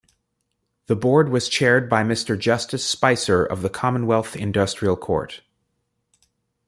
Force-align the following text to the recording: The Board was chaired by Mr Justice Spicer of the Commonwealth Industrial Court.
The 0.87 0.95
Board 0.95 1.29
was 1.29 1.47
chaired 1.47 1.87
by 1.87 2.01
Mr 2.01 2.35
Justice 2.35 2.83
Spicer 2.83 3.45
of 3.45 3.61
the 3.61 3.69
Commonwealth 3.69 4.35
Industrial 4.35 4.97
Court. 4.97 5.41